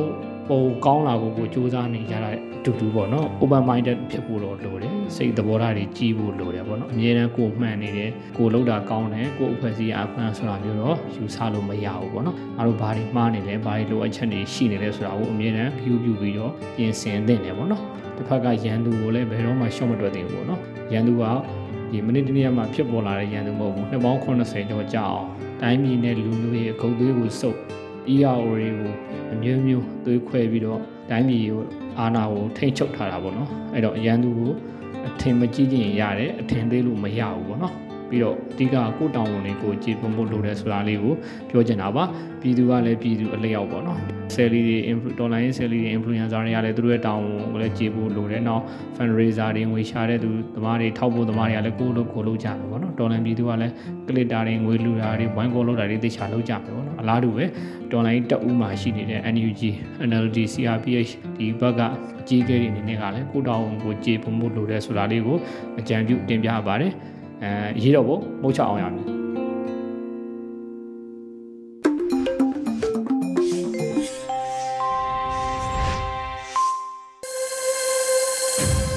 [0.49, 17.83] ပိုကောင်းလာဖို့ကိုစူးစမ်းနေကြတာအတူတူပေါ့နော် open minded ဖြစ်ဖို့တော့လိုတယ်စိတ်သဘောထားတွေကြီးဖို့လိုတယ်ပေါ့နော်အမြဲတမ်းကိုမှန်နေတယ်ကိုလောက်တာကောင်းတယ်ကိုအဖွဲ့အစည်းအမှန်ဆိုတာမျိုးတော့ယူဆလို့မရဘူးပေါ့နော်အားတို့ဘာတွေမှားနေလဲဘာတွေလိုအပ်ချက်တွေရှိနေလဲဆိုတာကိုအမြဲတမ်း view ပြုပြီးတော့ပြင်ဆင်သင့်တယ်ပေါ့နော်
[18.15, 20.61] တစ်ဖက်ကရန်သူကိုလည်းဘယ်တော့မှရှော့မတွက်သင့်ဘူးပေါ့နော်
[20.93, 21.23] ရန်သူက
[21.91, 25.27] ဒီမိနစ်တနည်းမှာဖြစ်ပေါ်လာတဲ့ရန်သူမဟုတ်ဘူးနှစ်ပေါင်း80ကျော်ကြာအောင်
[25.61, 27.59] တိုင်းပြည်နဲ့လူမျိုးရဲ့အကုတ်သွေးကိုစုပ်
[28.13, 28.91] ERO တွေကို
[29.33, 31.61] အမျိုးမျိုးသွေးခွဲပြီးတော့တိုင်းပြည်ကို
[31.99, 34.51] အာဏာကိုထိမ့်ချုပ်ထားတာပေါ့နော်အဲ့တော့အရန်သူကို
[35.07, 37.73] အထင်မကြီးကြည့်ရင်ရတယ်အထင်သေးလို့မရဘူးပေါ့နော်
[38.15, 41.13] ပြီးတော့အဓိကကိုတောင်းဝန်လေးကိုကြည်ပွန်ဖို့လိုတယ်ဆိုတာလေးကို
[41.49, 42.03] ပြောချင်တာပါ
[42.41, 43.99] ပြည်သူကလည်းပြည်သူအလျောက်ပေါ့နော်
[44.35, 44.77] ဆယ်လီတွေ
[45.23, 48.63] online ဆယ်လီတွေ influencer တွေကလည်းသူတို့ရဲ့တောင်းဝန်ကိုလည်းကြည်ဖို့လိုတယ်နောက်
[48.95, 53.73] fundraiser တွေငွေရှာတဲ့သူသမားတွေထောက်ဖို့သမားတွေကလည်းကိုလိုကိုလိုကြမယ်ပေါ့နော်ဒေါ်လာပြည်သူကလည်း
[54.07, 57.45] ကလစ်တာတွေငွေလူတာတွေဝိုင်းကောလုပ်တာတွေသိချာလုပ်ကြမယ်ပေါ့နော်အလားတူပဲ
[57.91, 59.61] ဒေါ်လာတက်ဦးမှာရှိနေတဲ့ NUG
[60.09, 61.81] NLD CRPH ဒီဘက်က
[62.19, 65.37] အကြီးအကဲတွေအနေနဲ့ကလည်းကိုတောင်းဝန်ကိုကြည်ဖို့လိုတယ်ဆိုတာလေးကို
[65.79, 66.93] အကြံပြုတင်ပြပါတယ်
[67.43, 67.51] အဲ
[67.83, 69.05] ရေးတော့ဖို့မုတ်ချအောင်ရမယ်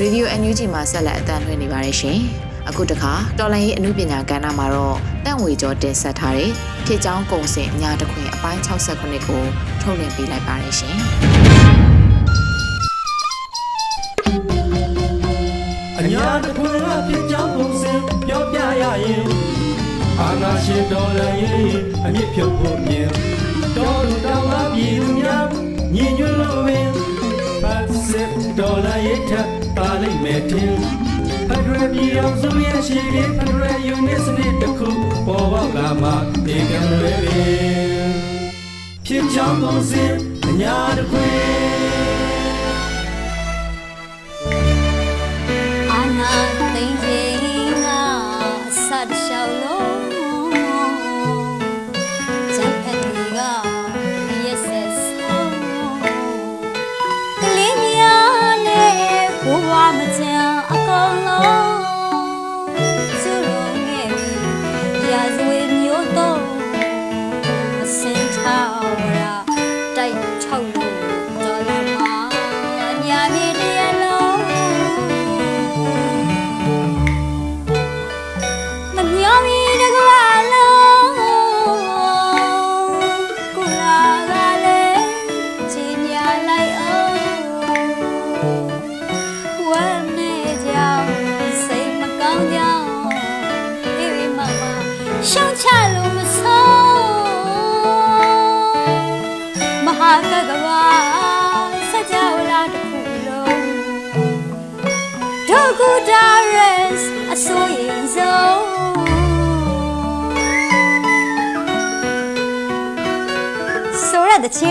[0.00, 2.20] ရေဒီယို NUG မှာဆက်လက်အသံလွှင့်နေပါတယ်ရှင်။
[2.70, 6.50] အခုတခါတော်လိုင်းရေးအမှုပညာကဏ္ဍမှာတော့တန့်ဝေကျော်တင်ဆက်ထားတဲ့
[6.86, 9.42] ဖြစ်ချောင်းကုံစင်အညာတခွင်အပိုင်း68ကို
[9.82, 10.96] ထုတ်လွှင့်ပေးလိုက်ပါတယ်ရှင်
[15.98, 17.27] အညာတခွင်ကဖြစ်ကြောင်းပုံစံပြောပြ
[18.98, 19.24] ရရင်
[20.20, 21.72] အာနာရှင်တော်လည်းရင်
[22.04, 23.08] အမြင့်ဖြုတ်ဖို့မြင်
[23.76, 25.46] တော်လူတော်ကပြည်သူများ
[25.94, 26.90] ညီညွတ်လို့ပင်
[27.62, 29.32] ဖတ်စစ်တော်လည်းရထ
[29.76, 30.76] ပါလိမ့်မယ်တင်
[31.48, 34.88] ဖက်ဒရယ်ပြည်အောင်စုရဲ့ရှိပြီးဖက်ဒရယ်ယူနစ်စနစ်တစ်ခု
[35.26, 36.10] ပေါ်ပေါက်လာမှ
[36.46, 38.10] ဒီကံတွေပင်
[39.06, 40.04] ဖြစ်ကြောင်းပုံစံ
[40.46, 41.77] အညာတခွင်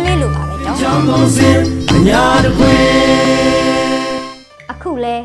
[0.08, 1.50] လေးလိုပါပဲတော့ကြောင်းပုံစံ
[1.96, 2.82] အညာတခွင်
[4.72, 5.16] အခုလဲ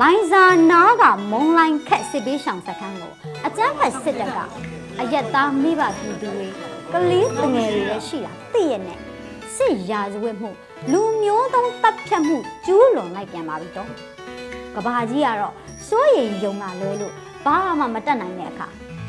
[0.00, 3.12] လိုင်းစာနားကမုံလိုင်းခက်စစ်ပေးရှောင်စခန်းကို
[3.46, 4.38] အကြမ်းဖက်စစ်တပ်က
[5.00, 6.48] အရက်သားမိဘပြည်သူတွေ
[6.92, 8.98] ကလေးတငယ်တွေလည်းရှိတာသိရနဲ့
[9.56, 10.50] စစ်ရာဇဝတ်မှု
[10.92, 13.88] လူမျိုးတုံးတပ်ဖြတ်မှုကျူးလွန်လိုက်ပြန်ပါပြီတော့
[14.74, 15.54] ကဘာကြီးကတော့
[15.88, 18.68] စိုးရိမ်ယုံကလွဲလို့ဘာမှမတတ်နိုင်တဲ့အခါ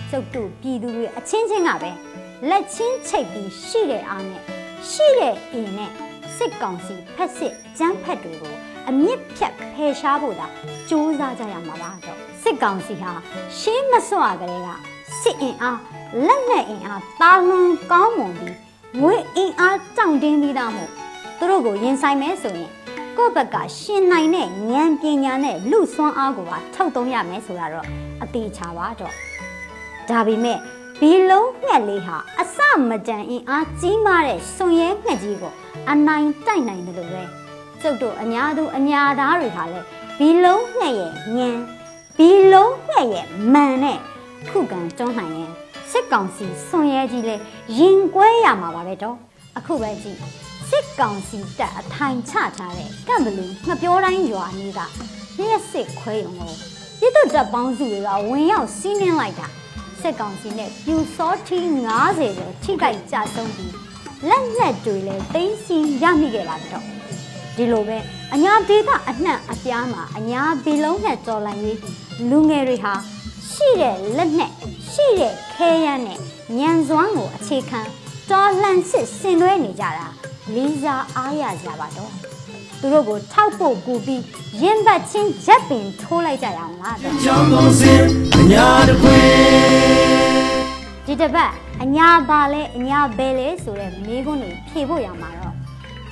[0.10, 1.92] ကျုပ်တို့ပြည်သူတွေအချင်းချင်းကပဲ
[2.50, 5.92] လက်ချင်းချိတ်ပြီးရှိတဲ့အားနဲ့ ရှိတဲ့အင်းနဲ့
[6.36, 8.56] စစ်ကောင်စီဖက်စစ်ကြမ်းဖက်တွေကို
[8.90, 10.48] အမြင့်ဖြတ်ဖယ်ရှားဖို့သာ
[10.88, 13.12] စူးစမ်းကြရမှာပါတော့စစ်ကောင်စီဟာ
[13.60, 14.70] ရှင်းမစွာကလေးက
[15.22, 15.80] စစ်အင်အား
[16.26, 18.58] လက်နက်အင်အားတာလွန်ကောင်းမွန်ပြီး
[19.02, 20.90] ငွေအင်အားကြောင့်တင်းပြီးသားမို့
[21.38, 22.70] သူတို့ကိုရင်ဆိုင်မဲဆိုရင်
[23.18, 27.86] ကိုယ့်ဘက်ကရှင်နိုင်တဲ့ဉာဏ်ပညာနဲ့လူစွမ်းအားကိုပါထုတ်သုံးရမယ်ဆိုတာတော့
[28.24, 29.14] အသေးချာပါတော့
[30.10, 30.58] ဒါပေမဲ့
[31.04, 32.58] ဘီလုံးငှက်လေးဟာအစ
[32.90, 35.54] မတန်အင်အားကြီးမားတဲ့စွန်ရဲငှက်ကြီးကို
[35.92, 37.24] အနိုင်တိုက်နိုင်တယ်လို့ပဲ
[37.82, 39.86] ကျုပ်တို့အညာသူအညာသားတွေဟာလည်း
[40.20, 41.58] ဘီလုံးငှက်ရဲ့ဉာဏ်
[42.18, 44.00] ဘီလုံးငှက်ရဲ့မန်နဲ့
[44.50, 45.52] ခုခံတွန်းနိုင်ရင်
[45.92, 47.36] စစ်ကောင်စီစွန်ရဲကြီးလဲ
[47.80, 49.18] ရင်ကွဲရမှာပါပဲတော့
[49.58, 50.18] အခုပဲကြည့်
[50.70, 54.80] စစ်ကောင်စီတပ်အထိုင်ချထားတဲ့ကန့်ဘလူငှက်ပြောတိုင်းရွာနီးက
[55.50, 56.54] ရက်စစ်ခွဲရုံကို
[57.00, 59.48] ပြည်သူတပ်ပေါင်းစုတွေကဝင်ရောက်စီးနင်းလိုက်တာ
[60.02, 61.58] စစ်ကောင်စီနဲ့ပြူစောထီ
[62.00, 63.74] 90ကျော်ထိခိုက်ကြဆုံးပြီး
[64.30, 66.86] လက်နက်တွေလည်းတင်းစီရမိခဲ့ပါတော့
[67.56, 67.98] ဒီလိုပဲ
[68.34, 71.80] အညာဒေသအနှံ့အပြားမှာအညာဘီလုံးနဲ့ကြော်လန်ရေး
[72.30, 72.94] လူငယ်တွေဟာ
[73.52, 74.52] ရှိတဲ့လက်နက်
[74.92, 76.20] ရှိတဲ့ခဲယမ်းနဲ့
[76.58, 77.80] ညံစွမ်းကိုအခြေခံ
[78.32, 80.08] တော်လှန်စစ်ဆင်နွှဲနေကြတာ
[80.56, 82.31] လေးစားအားရကြပါတော့
[82.82, 84.24] သူတို့ကိုထောက်ဖို့ကူပြီး
[84.62, 87.94] ရင်ဘတ်ချင်းရက်ပင်ထိုးလိုက်ကြရအောင်လားတော့ကြောင်းပုံစံ
[88.40, 89.26] အညာတခွင်
[91.06, 91.52] ဒီတစ်ပတ်
[91.84, 95.56] အညာပါလဲအညာဘဲလဲဆိုတဲ့မိကုန်းတွေဖြေဖို့ရမှာတော့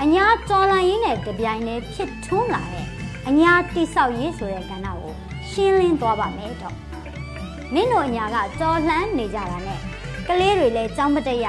[0.04, 2.86] အညာတော်လန်ရင်းနဲ့တပြိုင်တည်းဖြစ်ထွန်းလာတဲ့
[3.28, 5.14] အညာတိဆောက်ရေးဆိုတဲ့ကဏ္ဍကို
[5.50, 6.76] ရှင်းလင်းသွားပါမယ်တော့
[7.74, 9.80] မင်းတို့အညာကတော်လှန်နေကြတာနဲ့
[10.28, 11.48] ကလေးတွေလည်းကြောင်းမတက်ရ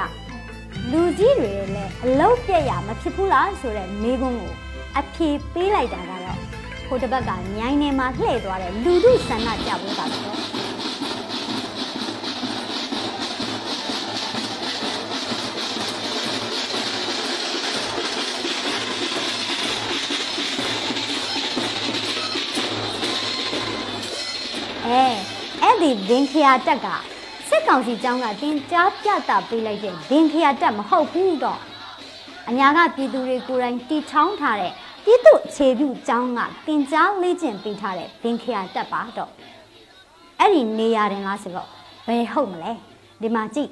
[0.91, 4.53] လူကြီးတွေလည်းအလုတ်ပြက်ရမဖြစ်ဘူးလားဆိုတဲ့မိကုန်းကို
[4.97, 6.39] အဖြေပေးလိုက်တာကတော့
[6.87, 10.61] ဟိုတစ်ဘက်ကညိုင်းနေမှာလှည့်သွားတဲ့လူထုဆန္ဒကြပွဲပါတော့
[24.85, 25.03] အဲ
[25.61, 26.87] အဲ့ဒီဒင်ခရာတက်က
[27.49, 31.61] စစ်ကောင်စီကျောင်းကတင်ကြားပြတာပေးလိုက်တဲ့ဒင်ခရာတက်မဟုတ်ဘူးတော့
[32.49, 34.73] အညာကပြည်သူတွေကိုယ်တိုင်တီထောင်းထားတဲ့
[35.03, 39.31] ပြည်သူအခြေပြုကျောင်းကတင်ကြားလေ့ကျင့်ပေးထားတဲ့ဒင်ခရာတက်ပါတော့
[40.39, 41.67] အဲ့ဒီနေရာတင်လားဆိုတော့
[42.07, 42.71] ဘယ်ဟုတ်မလဲ
[43.21, 43.69] ဒီမှာကြည့်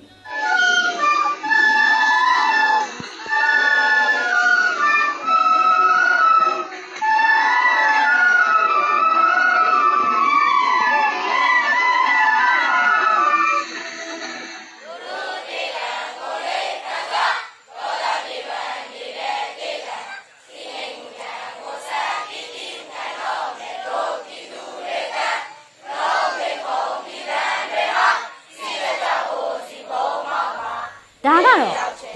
[31.30, 31.60] ဒါကတော့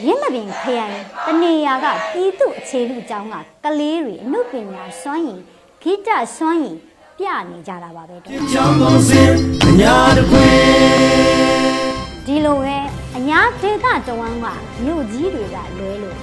[0.06, 5.40] ရင်းမပင်ခရိုင်တနေရာကပြည်သူအခြေလူအကြောင်းကကလေးတွေအမှုပညာစွမ်းရည်
[5.82, 6.78] ဂိတစွမ်းရည်
[7.20, 9.32] ပြနေကြတာပါပဲတော့ကြောင်းကုန်စင်
[9.66, 10.48] အညာတခွေ
[12.26, 12.78] ဒီလိုပဲ
[13.18, 14.46] အညာဒေသတဝမ်းက
[14.84, 16.18] မြို့ကြီးတွေကလွဲလို့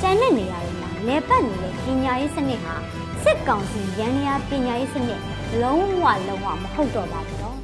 [0.00, 2.74] ကျန်တဲ့နေရာတွေမှာလဲပတ်နေတဲ့ပညာရေးစနစ်ဟာ
[3.22, 5.20] စစ်ကောင်စီရန်ရာပညာရေးစနစ်
[5.62, 7.56] လုံးဝလုံးဝမဟုတ်တော့ပါဘူးတော့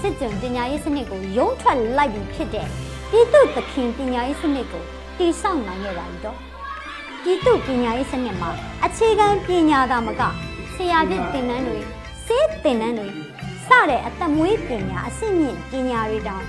[0.00, 2.68] စစ်ကြုံပညာရေးစနစ်ကိုရုံးထွက်လိုက်ပြီးဖြစ်တဲ့
[3.12, 4.84] ပြည်သူသခင်ပညာရေးစနစ်ကို
[5.18, 6.38] တည်ဆောက်နိုင်ခဲ့ပါပြီတော့
[7.22, 8.50] ပြည်သူပညာရေးစနစ်မှာ
[8.84, 10.22] အခြေခံပညာသာမက
[10.74, 11.78] ဆရာပြသင်တန်းတွေ
[12.26, 13.08] စေးသင်တန်းတွေ
[13.66, 16.44] စတဲ့အသက်မွေးပညာအဆင့်မြင့်ပညာတွေတောင်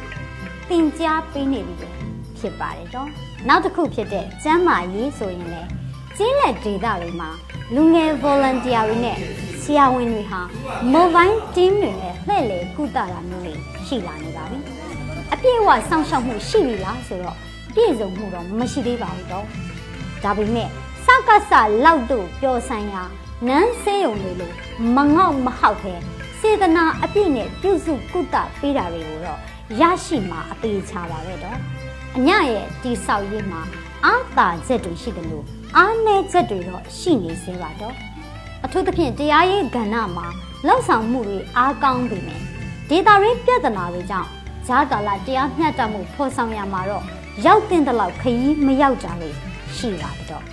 [0.69, 1.89] သင်ကြားပေးနေပြီပဲ
[2.38, 3.10] ဖြစ်ပါတယ်တော့
[3.47, 5.69] နောက်တစ်ခုဖြစ်တဲ့ကျမ်းမာရေးဆိုရင်လည်း
[6.17, 7.30] ကျင်းလက်ဒေတာတွေမှာ
[7.76, 9.17] လူငယ် volunteer တွေနဲ့
[9.62, 10.41] ဆရာဝန်တွေဟာ
[10.93, 13.54] mobile team တွေနဲ့လှည့်လည်ကုသတာမျိုးတွေ
[13.86, 14.70] ရှိလာနေပါပြီ
[15.34, 17.38] အပြည့်အဝစောင့်ရှောက်မှုရှိပြီလားဆိုတော့
[17.76, 19.46] ပြည့်စုံမှုတော့မရှိသေးပါဘူးတော့
[20.24, 20.70] ဒါပေမဲ့
[21.06, 21.54] စကစ
[21.86, 23.04] လောက်တို့ပျော်ဆိုင်ရာ
[23.48, 24.56] နန်းဆေးရုံတွေလို့
[24.96, 25.94] မငေါ့မဟောက်ခဲ
[26.39, 29.39] စေတနာအပြည့်နဲ့ပြုစုကုသပေးတာတွေကိုတော့
[29.82, 31.58] ရရှိမှာအသေးချပါပဲတော့
[32.17, 33.62] အညရဲ့တိဆောက်ရေးမှာ
[34.06, 35.46] အာသာချက်တွေရှိတယ်လို့
[35.78, 37.96] အားနည်းချက်တွေတော့ရှိနေသေးပါတော့
[38.65, 40.28] အထူးသဖြင့်တရားရေးကဏ္ဍမှာ
[40.67, 42.44] လောက်ဆောင်မှုတွေအားကောင်းပေမယ့်
[42.89, 44.30] ဒေတာရင်းပြဿနာတွေကြောင့်
[44.67, 47.04] ဂျာကာလာတရားမျှတမှုဖော်ဆောင်ရမှာတော့
[47.45, 49.36] ရောက်တဲ့လောက်ခရီးမရောက်ကြလို့
[49.76, 50.43] ရှိပါတယ်တော့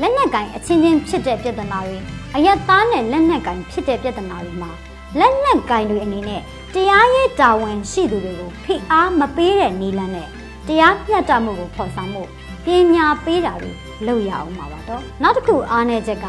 [0.00, 1.98] လက်နက်ကင်အချင်းချင်းဖြစ်တဲ့ပြဿနာတွေ
[2.34, 4.70] အယက်သားနဲ့လက်နက်ကင်ဖြစ်တဲ့ပြဿနာတွေမှာ
[5.18, 6.42] လက်နက်ကင်တွေအနေနဲ့
[6.74, 10.28] တရားရေးတာဝန်ရှိသူတွေကိုဖိအားမပေးတဲ့နည်းလမ်းနဲ့
[10.68, 12.22] တရားမျှတမှုကိုဖော်ဆောင်မှု
[12.64, 13.72] ပညာပေးတာတွေ
[14.06, 16.26] လုပ်ရအောင်ပါပါတော့နောက်တစ်ခုအားနည်းချက်က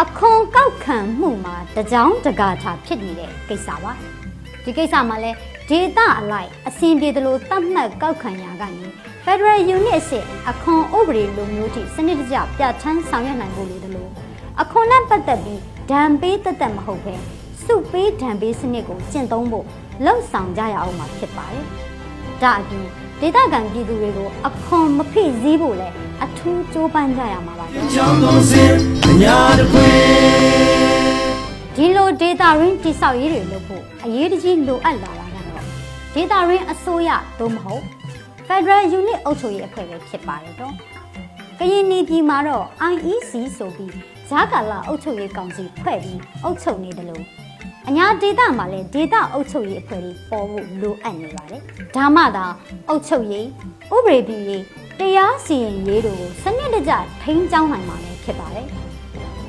[0.00, 3.92] အခွန်ကောက်ခံမှုမှာတကြောင်တကာထာဖြစ်နေတဲ့ကိစ္စပါ
[4.64, 5.30] ဒီကိစ္စမှာလဲ
[5.70, 8.86] ဒေတာအလိုက်အစဉ်ပြေသလိုတတ်မှတ်ကောက်ခံရာကနေ
[9.24, 14.10] Federal Unit အစစ်အခွန်ဥပဒေလိုမျိုးထိစနစ်တကျပြဋ္ဌာန်းဆောင်ရွက်နိုင်ဖို့လိုတယ်လို့
[14.60, 17.14] အခွန်နဲ့ပတ်သက်ပြီးဒဏ်ပေးသက်သက်မဟုတ်ပဲ
[17.64, 19.66] စုပေးဒဏ်ပေးစနစ်ကိုကျင့်သုံးဖို့
[20.04, 21.64] လှုံ့ဆော်ကြရအောင်မှာဖြစ်ပါတယ်။
[22.42, 22.84] ဒါအပြင်
[23.20, 25.88] ဒေသခံပြည်သူတွေကိုအခွန်မဖိစည်းဖို့လဲ
[26.24, 28.72] အထူးကြိုးပမ်းကြရမှာပါတော့ကြောင်းကုန်စင်
[29.08, 29.88] အညာတခွေ
[31.76, 35.27] ဒီလိုဒေတာရင်းတိဆောက်ရေးတွေလုပ်ဖို့အရေးတကြီးလိုအပ်လာတာကတော့
[36.18, 37.82] ဒေတာရင်းအစိုးရသို့မဟုတ်
[38.46, 40.74] Federal Unit အုပ်ချုပ်ရေးအဖွဲ့ပဲဖြစ်ပါတယ်တော့
[41.58, 43.92] ကရင်နေပြည်မှာတော့ IEC ဆိုပြီး
[44.28, 47.24] ဂျာကာလာအုပ်ချုပ်ရေးကောင်စီဖွဲ့ပြီးအုပ်ချုပ်နေတယ်လို့
[47.88, 51.62] အညာဒေတာမှာလည်းဒေတာအုပ်ချုပ်ရေးအဖွဲ့တွေပေါ်ဖို့လိုအပ်နေပါတယ်
[51.96, 52.46] ဒါမှသာ
[52.88, 53.46] အုပ်ချုပ်ရေး
[53.94, 54.62] ဥပဒေပြုရေး
[55.00, 58.66] တရားစီရင်ရေးတို့ကိုစနစ်တကျထိန်းကျောင်းနိုင်မှာလည်းဖြစ်ပါတယ်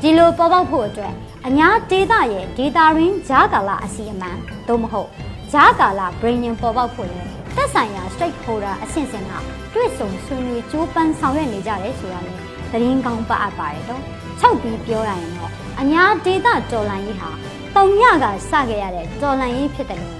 [0.01, 1.13] ဒီလိုပေါ်ပေါက်ဖို့အတွက်
[1.47, 4.31] အညာဒေတာရဲ့ဒေတာရင်းဂျာကာလာအစီအမံ
[4.67, 5.09] သို့မဟုတ်
[5.53, 7.21] ဂျာကာလာ brainium ပေါ်ပေါက်ဖို့လဲ
[7.55, 9.31] သက်ဆိုင်ရာ stakeholder အဆင့်ဆင့်က
[9.73, 12.33] တွေ့ဆုံဆွေးနွေးကြိုးပမ်းဆောင်ရွက်နေကြတယ်ဆိုတာလေ
[12.71, 14.03] သတင်းကောင်းပါအပ်ပါတယ်တော့
[14.39, 17.29] ချုပ်ပြီးပြောရရင်တော့အညာဒေတာတော်လန်ကြီးဟာ
[17.75, 20.17] တုံညကစခဲ့ရတဲ့တော်လန်ကြီးဖြစ်တယ်လို့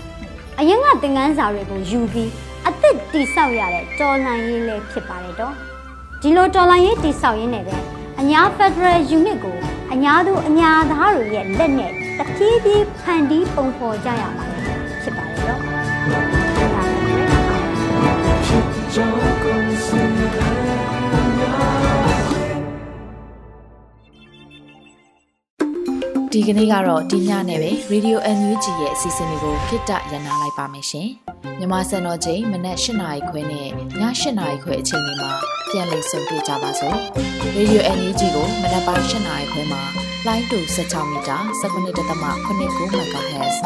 [0.60, 2.30] အရင်ကသင်ခန်းစာတွေကိုယူပြီး
[2.68, 5.54] အသက်တိဆောက်ရတဲ့တော်လန်ကြီးလည်းဖြစ်ပါတယ်တော့
[6.22, 7.78] ဒီလိုတော်လိုင်းရေးတိဆောက်ရင်းနဲ့ပဲ
[8.20, 9.58] အညာ Federal Unit ကို
[9.94, 14.49] အညာသူအညာသားတွေရဲ့လက်နဲ့တဖြည်းဖြည်းဖန်တီးပုံဖော်ကြရမှာ
[26.34, 31.10] ဒီကနေ့ကတော့ဒီညနဲ့ပဲ Radio NUG ရဲ့အစီအစဉ်လေးကိုခਿੱတရနာလိုက်ပါမယ်ရှင်။
[31.60, 33.70] မြမစံတော်ချိန်မနက်၈နာရီခွဲနဲ့ည
[34.02, 34.02] ၈
[34.40, 35.32] နာရီခွဲအချိန်တွေမှာ
[35.70, 36.98] ပြန်လည်ဆုံတွေ့ကြပါစို့။
[37.58, 39.82] Radio NUG ကိုမနက်ပိုင်း၈နာရီခွဲမှာ
[40.28, 43.58] လိုင်းတူ16မီတာ19.8 MHz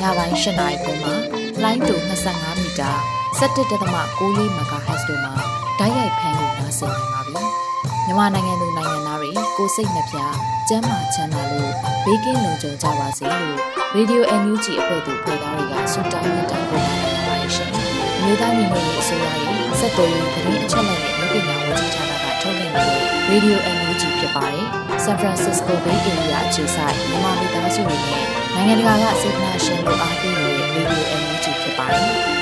[0.00, 1.14] ညပိုင်း၈နာရီခွဲမှာ
[1.62, 1.94] လိုင်းတူ
[2.28, 5.32] 25မီတာ 17.6 MHz တို့မှာ
[5.78, 7.42] ဓာတ်ရိုက်ဖမ်းလို့နိုင်စေနိုင်ပါပြီ။
[8.06, 10.16] မြန်မာနိုင်ငံသူနိုင်ငံသားတွေကိုစိတ်နှပြ
[10.68, 11.72] ကျန်းမာချမ်းသာလို့
[12.04, 13.56] ဘေးကင်းလုံခြုံကြပါစေလို့
[13.96, 17.70] Radio NUG အဖွဲ့သူဖွဲ့သားတွေကဆုတောင်းမြတ်တာပို့တာနေပါတယ်ရှင်။
[18.22, 24.66] မြေသားညီမတွေအစိုးရရဲ့စက်တော်ရင်သတင်းအချက်အလက်တွေလူပညာဝန်ကြီးဌာနကထုတ်လွှင့်နေတဲ့ Radio NUG ဖြစ်ပါတယ်။
[25.04, 32.10] San Francisco Bay Area အခြေစိုက်မြန်မာမိသားစုတွေနဲ့နိုင်ငံတကာကစေတနာရှင်တို့အားပေးနေတဲ့ Radio NUG ဖြစ်ပါတယ်။